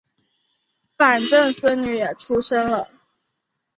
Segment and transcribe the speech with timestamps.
[0.97, 2.89] 反正孙女也出生了